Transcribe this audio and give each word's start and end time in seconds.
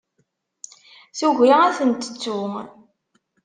Tugi 1.17 1.51
ad 1.65 1.73
tent-tettu. 1.77 2.39